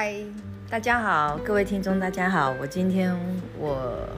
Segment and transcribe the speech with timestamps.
[0.00, 0.14] 嗨，
[0.70, 2.54] 大家好，各位听众，大家好。
[2.60, 3.12] 我今天
[3.58, 4.08] 我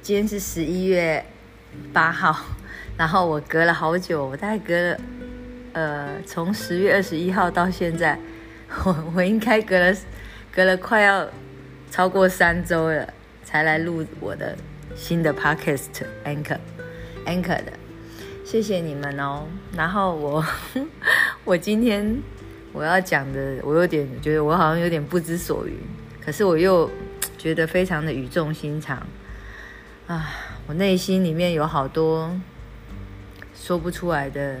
[0.00, 1.22] 今天是十一月
[1.92, 2.34] 八号，
[2.96, 5.00] 然后我隔了好久，我大概隔了
[5.74, 8.18] 呃，从十月二十一号到现在，
[8.82, 9.94] 我 我应该隔了
[10.50, 11.28] 隔了快要
[11.90, 13.06] 超过三周了，
[13.44, 14.56] 才来录我的
[14.96, 15.88] 新的 podcast
[16.24, 16.56] anchor
[17.26, 17.72] anchor 的，
[18.42, 19.44] 谢谢你们哦。
[19.76, 20.42] 然后我
[21.44, 22.18] 我今天。
[22.78, 25.74] 我要讲的，我有点觉得我好像有点不知所云，
[26.24, 26.88] 可是我又
[27.36, 29.04] 觉得非常的语重心长
[30.06, 30.30] 啊！
[30.68, 32.30] 我内心里面有好多
[33.52, 34.60] 说不出来的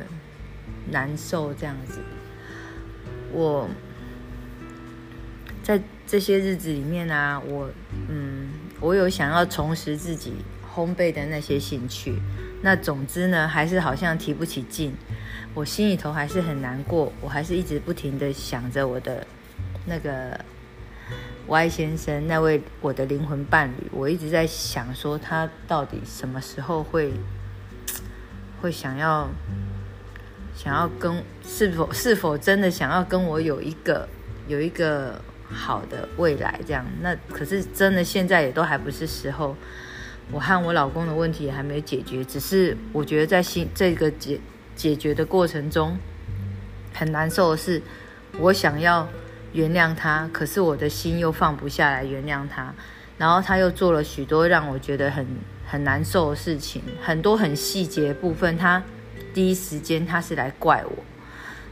[0.90, 2.00] 难受，这样子。
[3.32, 3.68] 我
[5.62, 7.70] 在这些日子里面啊，我
[8.08, 8.48] 嗯，
[8.80, 10.32] 我有想要重拾自己
[10.74, 12.18] 烘焙的那些兴趣，
[12.60, 14.92] 那总之呢，还是好像提不起劲。
[15.54, 19.26] 我心里头还是很难过，我还是一直不停的想着我的
[19.86, 20.38] 那个
[21.46, 23.88] Y 先生，那位我的灵魂伴侣。
[23.92, 27.12] 我一直在想说，他到底什么时候会
[28.60, 29.28] 会想要
[30.54, 34.08] 想要跟是否是否真的想要跟我有一个
[34.46, 36.60] 有一个好的未来？
[36.66, 39.56] 这样，那可是真的现在也都还不是时候。
[40.32, 44.40] 我和我老公的问题还没解决，只是我觉得在心这个解。
[44.76, 45.98] 解决的过程中
[46.94, 47.82] 很难受的是，
[48.38, 49.08] 我想要
[49.52, 52.72] 原谅他，可是我的心又放不下来原谅他。
[53.16, 55.26] 然后他又做了许多让我觉得很
[55.66, 58.80] 很难受的事情，很多很细节部分，他
[59.34, 60.92] 第一时间他是来怪我，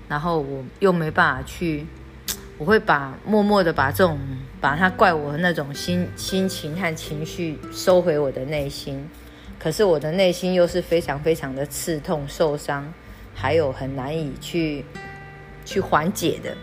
[0.08, 1.86] 然后我又没办法去，
[2.58, 4.18] 我会把默默的把这种
[4.60, 9.08] 把他怪我的那种心心情和情绪收回我的内心。
[9.58, 12.92] 可是我的内心又是非常非常的刺痛、受伤，
[13.34, 14.84] 还有很难以去
[15.64, 16.54] 去缓解的，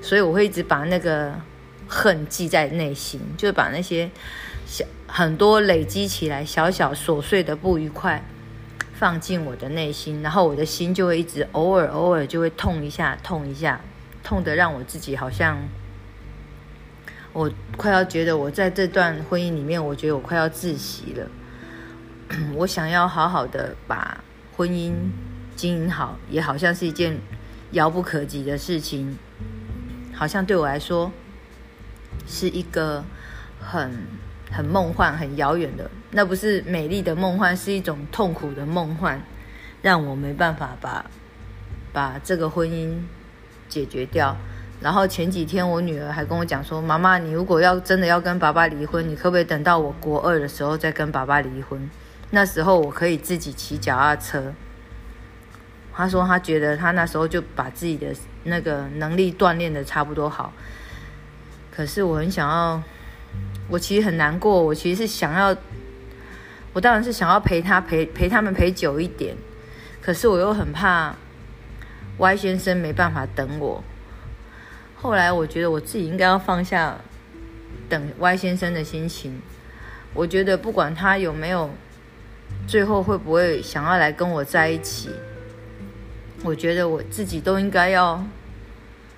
[0.00, 1.34] 所以我会一直把那个
[1.86, 4.10] 恨记在内心，就把那些
[4.64, 8.24] 小很多累积起来小小琐碎的不愉快
[8.94, 13.80] 放进我的内心，然后我的心就会一直偶尔偶尔就会痛一下、痛一下，
[14.30, 15.58] 痛的让我自己好像
[17.32, 21.26] 我快要觉得我在这段婚姻里面，我觉得我快要窒息了。
[22.54, 24.22] 我想要好好的把
[24.56, 24.94] 婚姻
[25.56, 27.18] 经营好，也好像是一件
[27.72, 29.18] 遥不可及的事情，
[30.14, 31.10] 好像对我来说
[32.24, 33.04] 是一个
[33.58, 33.90] 很
[34.48, 35.90] 很梦幻、很遥远的。
[36.12, 39.20] 那不是美丽的梦幻，是一种痛苦的梦幻，
[39.82, 41.04] 让我没办法把
[41.92, 42.94] 把这个婚姻
[43.70, 44.36] 解决掉。
[44.82, 51.88] 然后前几天我女儿还跟我讲说：“妈妈，你如果要真的要跟爸爸离婚，你可不可以等到我国二的时候再跟爸爸离婚？”
[52.32, 54.52] 那时候我可以自己骑脚踏车。
[55.92, 58.14] 她说她觉得她那时候就把自己的
[58.44, 60.52] 那个能力锻炼的差不多好。
[61.70, 62.82] 可是我很想要，
[63.68, 64.62] 我其实很难过。
[64.62, 65.54] 我其实是想要，
[66.72, 69.36] 我当然是想要陪他陪陪他们陪久一点。
[70.00, 71.14] 可是我又很怕
[72.20, 73.82] Y 先生没办法等我。
[74.94, 76.96] 后来我觉得我自己应该要放下
[77.88, 79.42] 等 Y 先生的心情。
[80.14, 81.68] 我觉得不管他有没有。
[82.66, 85.08] 最后会不会想要来跟我在一起？
[86.42, 88.24] 我觉得我自己都应该要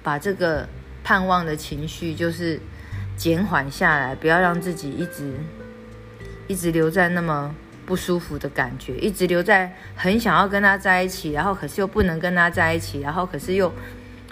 [0.03, 0.69] 把这个
[1.03, 2.61] 盼望的情绪就是
[3.17, 5.35] 减缓下来，不要让自己一直
[6.47, 13.73] 一直留在那么不舒服的感觉，一直留在很想要跟他在一起，然后可是又不能跟他在一起，然后可是又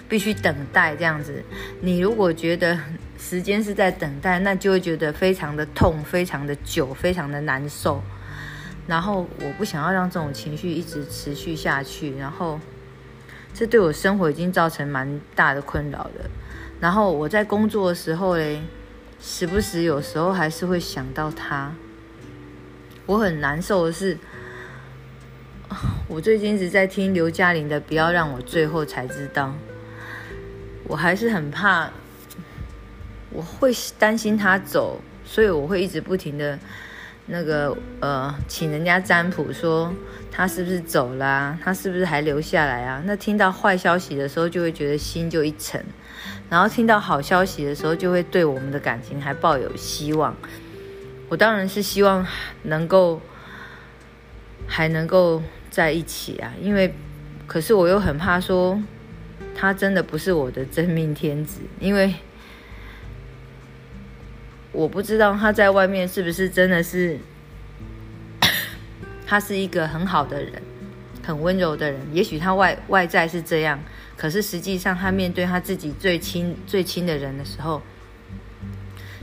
[0.07, 1.43] 必须等待这样子。
[1.81, 2.77] 你如果觉得
[3.17, 8.01] 时间是在等待，那就会觉得非常的痛，非常的久，非常的难受。
[8.87, 12.59] 然后我不想要让这种情绪一直持续下去，然后
[13.53, 16.29] 这对我生活已经造成蛮大的困扰的。
[16.79, 18.59] 然后我在工作的时候嘞，
[19.19, 21.71] 时不时有时候还是会想到他。
[23.11, 24.17] 我很难受的是，
[26.07, 29.47] 我最近一直在听刘嘉玲的《不要让我最后才知道》，
[30.85, 31.89] 我还是很怕，
[33.29, 33.69] 我会
[33.99, 36.57] 担心他走，所以我会一直不停的。
[37.25, 39.93] 那个呃，请人家占卜说
[40.31, 41.57] 他是不是走啦？
[41.61, 43.01] 他是不是还留下来啊？
[43.05, 45.81] 那听到坏消息的时候，就会觉得心就一沉；
[46.49, 50.33] 然后听到好消息的时候，就会对我们的感情还抱有希望。
[51.31, 52.27] 我当然是希望
[52.63, 53.21] 能够
[54.67, 56.93] 还能够在一起啊，因为
[57.47, 58.77] 可是我又很怕说
[59.55, 62.13] 他真的不是我的真命天子，因为。
[64.73, 67.19] 我不知道他在外面是不是真的是，
[69.27, 70.61] 他是一个很好的人，
[71.21, 71.99] 很温柔的人。
[72.13, 73.77] 也许他外外在是这样，
[74.15, 77.81] 可是实际上他面对他自己最亲最亲的人的时候，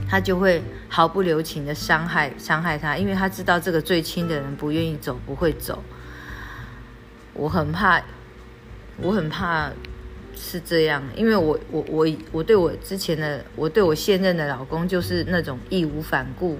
[0.09, 5.83] 他就会毫不留情的伤害伤害他，因为他知道这个最亲的人不愿意走，不会走。
[7.33, 8.01] 我很怕，
[8.97, 9.71] 我很怕
[10.35, 16.57] 是这样，因为我我我我对我之前的我对我现任的老公就是那种义无反顾，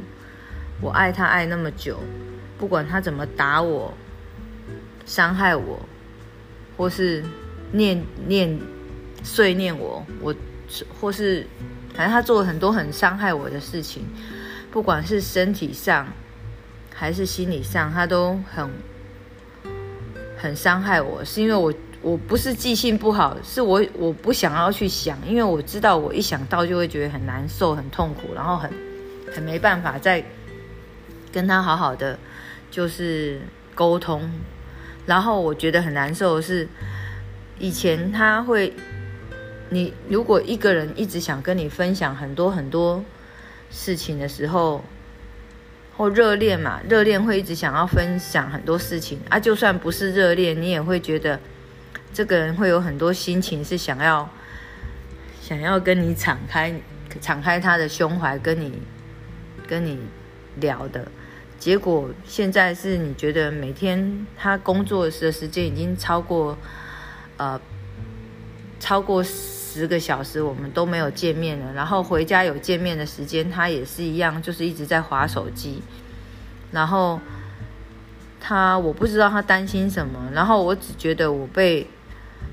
[0.80, 1.98] 我爱他爱那么久，
[2.58, 3.92] 不管他怎么打我。
[5.06, 5.80] 伤害我，
[6.78, 7.24] 或是
[7.72, 8.60] 念念
[9.24, 10.36] 碎念我，我
[11.02, 11.48] 或是
[12.00, 14.08] 反正他做了很多很伤害我的事情，
[14.72, 16.08] 不管是身体上
[16.96, 18.70] 还是心理上，他都很
[20.38, 21.26] 很伤害我。
[21.26, 28.72] 是因为我我不是记性不好，是我我不想要去想，因为我知道我一想到就会觉得很难受、很痛苦，然后很
[29.36, 30.24] 很没办法再
[31.34, 32.18] 跟他好好的
[32.72, 33.42] 就是
[33.76, 34.32] 沟通。
[35.06, 36.66] 然后我觉得很难受的是，
[37.60, 38.74] 以前他会，
[39.70, 43.04] 你如果一个人一直想跟你分享很多很多
[43.70, 44.84] 事情的时候，
[45.96, 51.40] 或热恋嘛，热恋会一直想要分享很多事情啊，就算不是热恋，你也会觉得
[52.14, 54.30] 这个人会有很多心情是想要
[55.42, 56.74] 想要跟你敞开
[57.22, 58.82] 敞开他的胸怀跟你
[59.68, 60.00] 跟你
[60.56, 61.12] 聊的。
[61.60, 66.58] 结果现在是你觉得每天他工作的时间已经超过，
[67.36, 67.60] 呃，
[68.80, 69.22] 超过
[69.72, 71.74] 十个小时，我们都没有见面了。
[71.74, 75.82] 然后回家有见面的时间，他也是一样，就是一直在划手机。
[76.72, 77.20] 然后
[78.40, 81.88] 他我不知道他担心什么，然后我只觉得我被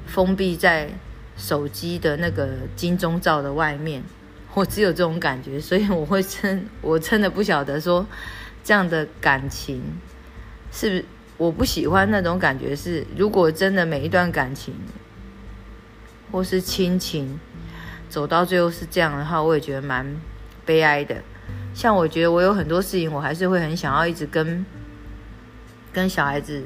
[0.06, 0.90] 封闭在
[1.36, 4.02] 手机的那个金钟罩的外面，
[4.54, 8.06] 我只有这种感觉，所以我会真我真的不晓得说。
[8.66, 9.80] 这样的感情，
[10.72, 11.04] 是不是
[11.36, 12.74] 我不喜欢那种感觉？
[12.74, 14.74] 是如果真的每一段感情，
[16.36, 17.40] 或是亲情，
[18.10, 20.06] 走到最后是这样的话，我也觉得蛮
[20.66, 21.16] 悲哀的。
[21.72, 24.66] 像我觉得我有很多事情，我还是会很想要一直跟
[25.94, 26.64] 跟小孩子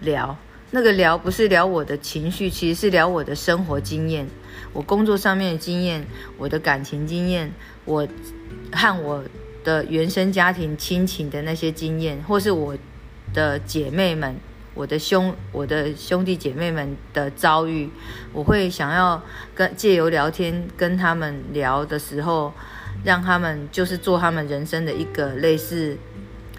[0.00, 0.34] 聊。
[0.70, 4.26] 那个聊不是聊我的情绪，其实是聊我的生活经验，
[4.72, 6.06] 我工作上面的经验，
[6.38, 7.52] 我的感情经验，
[7.84, 8.08] 我
[8.72, 9.22] 和我。
[9.62, 12.78] 的原生家庭亲情的那些经验，或是我
[13.34, 14.36] 的姐妹们、
[14.76, 17.90] 我的兄、我的兄弟姐妹们的遭遇，
[18.32, 19.20] 我会想要
[19.54, 22.52] 跟借由聊天跟他们聊的时候，
[23.02, 25.96] 让他们就是做他们人生的一个类似。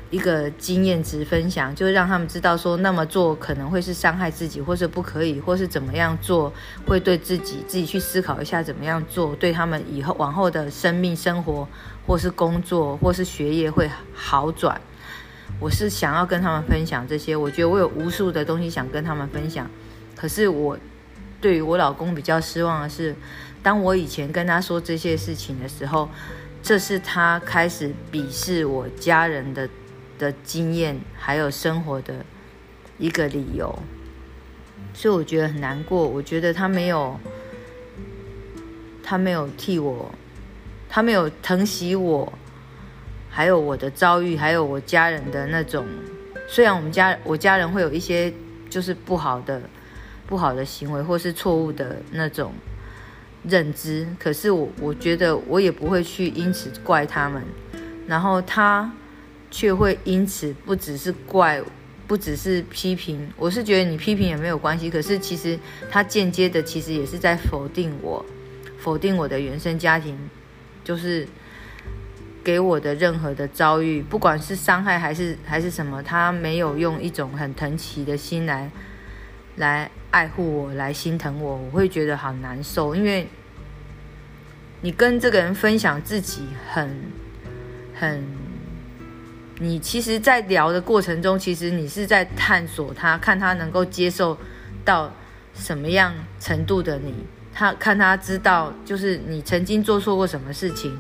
[0.09, 6.49] 一个经验值分享，就让他们知道说，那么做可能会是伤害自己，或是不可以，或是怎么样做
[6.85, 11.67] 会对自己自己去思考一下怎么样做，对他们以后往后的生命、生活，
[12.07, 14.79] 或是工作，或是学业会好转。
[15.59, 19.69] 我是想要跟他们分享这些，我觉得我有无数的东西想跟他们分享。
[20.15, 20.77] 可是我
[21.39, 23.15] 对于我老公比较失望的是，
[23.61, 26.09] 当我以前跟他说这些事情的时候，
[26.61, 29.69] 这是他开始鄙视我家人的。
[30.19, 32.25] 的经验还有生活的
[32.97, 33.77] 一个理由，
[34.91, 36.07] 所以我觉得很难过。
[36.07, 37.19] 我觉得他没有，
[39.03, 40.11] 他没有替我，
[40.89, 42.33] 他没有疼惜我，
[43.37, 45.85] 还有我的遭遇，还有我家人的那种。
[46.47, 48.33] 虽然我们家我家人会有一些
[48.67, 49.61] 就是不好的、
[50.25, 52.51] 不好的行为，或是错误的那种
[53.43, 57.43] 认知，可是我我觉得我也不会去因此怪他们。
[58.07, 58.91] 然后他。
[59.49, 61.63] 却会因此不只是怪，
[62.05, 63.31] 不只是批评。
[63.37, 65.57] 我是觉得你批评也没有关系，可是其实
[65.89, 68.23] 他间接的其实也是在否定我，
[68.77, 70.17] 否定我的原生家庭，
[70.83, 71.25] 就是
[72.47, 78.71] 给我的任何的遭遇，不管是伤害还是还是什么，他没有用一种很疼惜的心来
[79.57, 82.95] 来爱护我，来心疼我，我会觉得好难受。
[82.95, 83.27] 因为
[84.79, 86.89] 你跟这个人分享自己很
[87.93, 88.23] 很。
[89.59, 94.37] 你其实，在聊的过程中，其实你是在探索他，看他能够接受
[94.85, 95.11] 到
[95.53, 97.13] 什么样程度的你，
[97.53, 100.97] 他看他知道，就是你曾经做错过什么事情，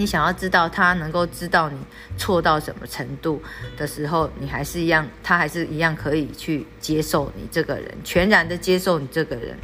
[0.00, 1.76] 你想要知道他能够知道你
[2.16, 3.42] 错到什么程度
[3.76, 9.54] 的时候，你还是一样，他还是一样可以去接受你这个人，全然的接受你这个人，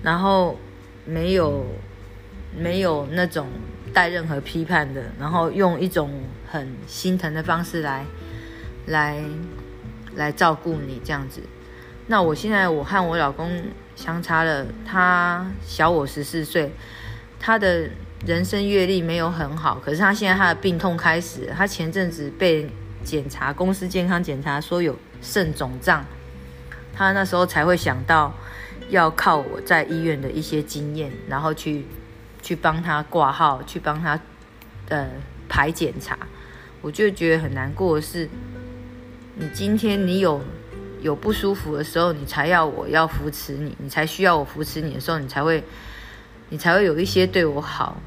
[0.00, 0.56] 然后
[1.04, 1.66] 没有
[2.56, 3.48] 没有那种。
[3.94, 6.10] 带任何批判的，然后用一种
[6.50, 8.06] 很心疼的方式来，
[8.86, 9.22] 来，
[10.14, 11.42] 来照顾你这样子。
[12.06, 13.50] 那我现在我和我老公
[13.94, 16.72] 相差了，他小我十四岁，
[17.38, 17.90] 他的
[18.24, 22.68] 人生阅历没有很好，可是他现在他的病痛开始，他前阵子被
[23.02, 26.04] 检查公司健康检查说有肾肿胀，
[26.94, 28.32] 他那时候才会想到
[28.90, 31.84] 要靠我在医院的一些经验，然后去
[32.40, 34.20] 去帮他挂号，去帮他
[34.88, 35.08] 呃
[35.48, 36.16] 排检查，
[36.80, 38.28] 我就觉得很难过的是，
[39.34, 40.40] 你今天你有
[41.00, 45.64] 有不舒服的时候，你才要我要扶持你，你才需要我扶持你的时候，你才会
[46.50, 48.00] 你才会有一些对我好。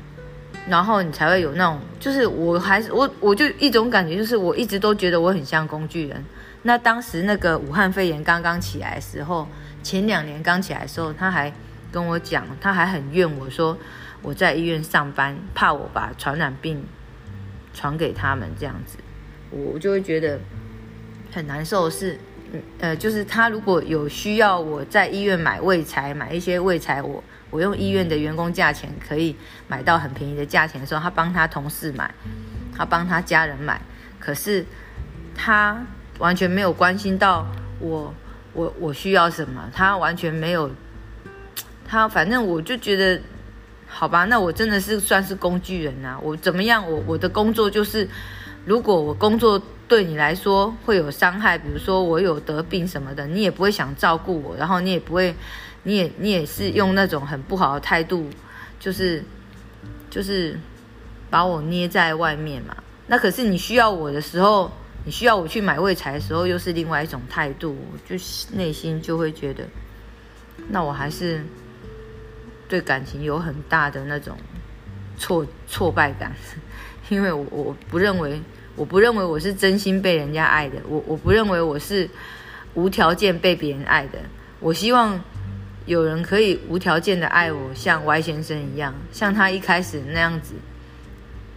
[0.67, 6.23] 然后你才会有那种，就是我还是我，我就一种感觉，就是我一直都觉得我很像工具人。
[6.63, 9.47] 那当时那个武汉肺炎刚刚起来的时候，
[9.83, 11.53] 前两年刚起来的时候，他还
[11.91, 13.77] 跟我讲，他还很怨我说
[14.23, 16.83] 我在医院上班，怕我把传染病
[17.73, 18.97] 传给他们这样子，
[19.51, 20.39] 我就会觉得
[21.31, 21.87] 很难受。
[21.87, 22.19] 是，
[22.79, 27.23] 呃，就是他如果有需要我在医院买胃材，买一些胃材，我。
[27.51, 29.33] 我用医院的员工价钱可以
[29.69, 32.13] 买到很便宜的价钱的时候，他帮他同事买，
[32.75, 33.79] 他帮他家人买，
[34.19, 34.65] 可是
[35.33, 35.81] 他
[36.17, 37.47] 完全没有关心到
[37.79, 38.13] 我，
[38.51, 40.69] 我我需要什么，他完全没有，
[41.87, 43.21] 他反正我就觉得，
[43.87, 46.85] 好吧，那我真的是算是工具人啊，我怎么样？
[46.91, 48.09] 我我的工作就是，
[48.65, 55.33] 如果我工作对你来说会有伤害，比如说我有得病什么的，你也不会想照顾我，然后你也不会。
[55.87, 58.27] 你也你也是用那种很不好的态度，
[58.79, 59.23] 就是
[60.09, 60.59] 就是
[61.29, 62.75] 把我捏在外面嘛。
[63.05, 64.71] 那可是你需要我的时候，
[65.03, 68.15] 你需要我去买胃材的时候，又是另外一种态度，就
[68.53, 69.63] 内心就会觉得，
[70.69, 71.45] 那我还是
[72.67, 74.35] 对感情有很大的那种
[75.17, 76.33] 挫挫败感，
[77.09, 78.41] 因为我我不认为
[78.75, 82.09] 我不认为我是真心被人家爱的，我我不认为我是
[82.73, 84.19] 无条件被别人爱的，
[84.59, 85.19] 我希望。
[85.87, 90.55] 有人可以无条件的爱我，像 Y 先生一样，像他一开始那样子，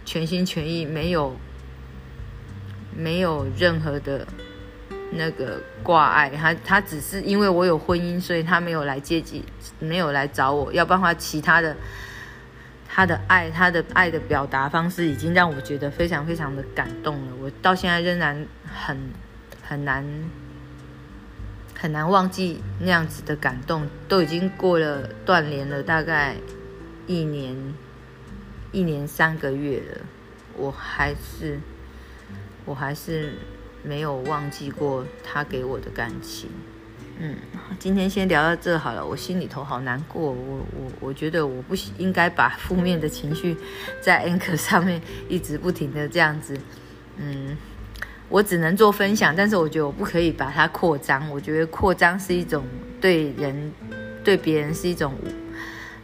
[0.05, 1.35] 全心全意，没有
[2.95, 4.27] 没有任何的
[5.13, 6.29] 那个挂碍。
[6.29, 9.43] 他他只是因为我有婚姻，所以他没有来接济，
[9.79, 10.71] 没有来找我。
[10.73, 11.75] 要不然的话，其他的
[12.89, 17.33] 他的爱，他的爱的表达方式，已经让我觉得非常非常的感动了。
[17.39, 18.97] 我到现在仍然很
[19.61, 20.03] 很难。
[21.81, 26.35] 很难忘记那样子的感动，都已经过了断联了，大概
[27.07, 27.55] 一年
[28.73, 30.01] 一年三个月了，
[30.57, 31.57] 我还是
[32.65, 33.31] 我还是
[33.81, 36.49] 没有忘记过他给我的感情。
[37.19, 37.35] 嗯，
[37.77, 43.55] 今天先聊到这好了，我心里头好难过，我我我觉得我不应该把负面的情绪
[44.01, 46.57] 在 anchor 上面一直不停的这样子，
[47.17, 47.57] 嗯。
[48.31, 51.27] 我只能做分享，但是我觉得我不可以把它扩张。
[51.31, 52.63] 我觉得扩张是一种
[53.01, 53.73] 对人、
[54.23, 55.15] 对别人是一种，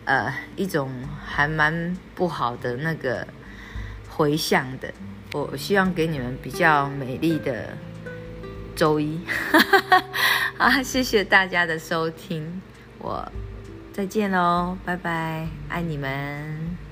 [0.05, 0.91] 呃，一种
[1.24, 3.27] 还蛮不好的那个
[4.10, 4.91] 回向的。
[5.34, 7.77] 我希望给你们比较美丽的
[8.75, 9.19] 周一。
[9.51, 10.03] 哈哈哈
[10.58, 12.62] 好，谢谢大家的收听，
[13.00, 13.30] 我
[13.92, 16.85] 再见喽，拜拜，爱你们。